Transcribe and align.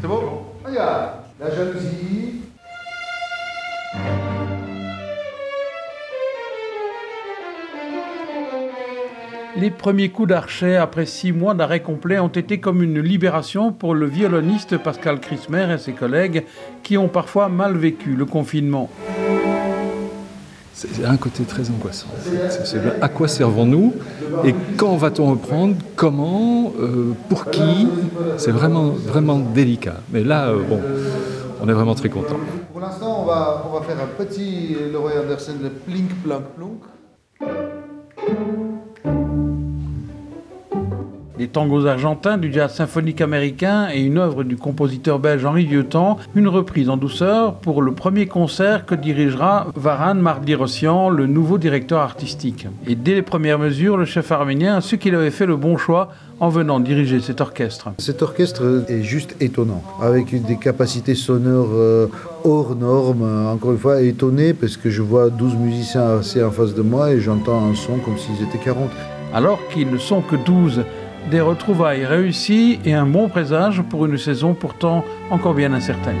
C'est 0.00 0.06
bon 0.06 0.44
Regarde, 0.64 1.10
la 1.40 1.50
jalousie. 1.54 2.40
Les 9.56 9.70
premiers 9.70 10.10
coups 10.10 10.28
d'archet 10.28 10.76
après 10.76 11.06
six 11.06 11.32
mois 11.32 11.54
d'arrêt 11.54 11.80
complet 11.80 12.18
ont 12.18 12.28
été 12.28 12.60
comme 12.60 12.82
une 12.82 13.00
libération 13.00 13.72
pour 13.72 13.94
le 13.94 14.06
violoniste 14.06 14.78
Pascal 14.78 15.18
Crismer 15.20 15.74
et 15.74 15.78
ses 15.78 15.92
collègues 15.92 16.44
qui 16.82 16.96
ont 16.96 17.08
parfois 17.08 17.48
mal 17.48 17.76
vécu 17.76 18.14
le 18.14 18.24
confinement. 18.24 18.88
C'est 20.88 21.04
un 21.04 21.18
côté 21.18 21.42
très 21.44 21.68
angoissant. 21.68 22.06
C'est 22.64 22.80
à 23.02 23.08
quoi 23.10 23.28
servons-nous 23.28 23.92
et 24.44 24.54
quand 24.78 24.96
va-t-on 24.96 25.32
reprendre 25.32 25.76
Comment 25.94 26.72
euh, 26.80 27.12
Pour 27.28 27.50
qui? 27.50 27.86
C'est 28.38 28.50
vraiment, 28.50 28.86
vraiment 28.86 29.38
délicat. 29.38 29.96
Mais 30.10 30.24
là, 30.24 30.48
euh, 30.48 30.62
bon, 30.66 30.80
on 31.60 31.68
est 31.68 31.72
vraiment 31.74 31.94
très 31.94 32.08
content. 32.08 32.36
Pour 32.72 32.80
l'instant, 32.80 33.20
on 33.20 33.26
va, 33.26 33.66
on 33.68 33.78
va 33.78 33.84
faire 33.84 33.98
un 34.02 34.24
petit 34.24 34.74
Leroy 34.90 35.12
Anderson, 35.22 35.52
le 35.62 35.68
plink 35.68 36.14
plunk 36.22 36.44
plunk. 36.56 36.80
Des 41.40 41.48
tangos 41.48 41.86
argentins, 41.86 42.36
du 42.36 42.52
jazz 42.52 42.74
symphonique 42.74 43.22
américain 43.22 43.88
et 43.90 44.02
une 44.02 44.18
œuvre 44.18 44.44
du 44.44 44.58
compositeur 44.58 45.18
belge 45.18 45.46
Henri 45.46 45.64
Vieuxtemps, 45.64 46.18
une 46.34 46.48
reprise 46.48 46.90
en 46.90 46.98
douceur 46.98 47.54
pour 47.54 47.80
le 47.80 47.92
premier 47.94 48.26
concert 48.26 48.84
que 48.84 48.94
dirigera 48.94 49.68
Varan 49.74 50.16
Mardi-Rossian, 50.16 51.08
le 51.08 51.26
nouveau 51.26 51.56
directeur 51.56 52.00
artistique. 52.00 52.66
Et 52.86 52.94
dès 52.94 53.14
les 53.14 53.22
premières 53.22 53.58
mesures, 53.58 53.96
le 53.96 54.04
chef 54.04 54.30
arménien 54.32 54.76
a 54.76 54.80
su 54.82 54.98
qu'il 54.98 55.14
avait 55.14 55.30
fait 55.30 55.46
le 55.46 55.56
bon 55.56 55.78
choix 55.78 56.10
en 56.40 56.50
venant 56.50 56.78
diriger 56.78 57.20
cet 57.20 57.40
orchestre. 57.40 57.88
Cet 57.96 58.20
orchestre 58.20 58.84
est 58.88 59.02
juste 59.02 59.34
étonnant, 59.40 59.82
avec 60.02 60.44
des 60.44 60.56
capacités 60.58 61.14
sonores 61.14 61.70
euh, 61.72 62.06
hors 62.44 62.76
normes, 62.76 63.46
encore 63.46 63.72
une 63.72 63.78
fois 63.78 64.02
étonné 64.02 64.52
parce 64.52 64.76
que 64.76 64.90
je 64.90 65.00
vois 65.00 65.30
12 65.30 65.54
musiciens 65.54 66.18
assis 66.18 66.42
en 66.42 66.50
face 66.50 66.74
de 66.74 66.82
moi 66.82 67.12
et 67.12 67.20
j'entends 67.20 67.64
un 67.64 67.74
son 67.74 67.96
comme 67.96 68.18
s'ils 68.18 68.46
étaient 68.46 68.62
40. 68.62 68.90
Alors 69.32 69.60
qu'ils 69.72 69.90
ne 69.90 69.98
sont 69.98 70.22
que 70.22 70.34
12, 70.34 70.82
des 71.30 71.40
retrouvailles 71.40 72.04
réussies 72.04 72.80
et 72.84 72.94
un 72.94 73.06
bon 73.06 73.28
présage 73.28 73.82
pour 73.82 74.06
une 74.06 74.18
saison 74.18 74.54
pourtant 74.54 75.04
encore 75.30 75.54
bien 75.54 75.72
incertaine. 75.72 76.18